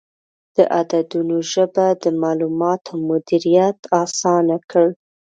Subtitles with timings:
[0.55, 4.85] د عددونو ژبه د معلوماتو مدیریت اسانه کړ.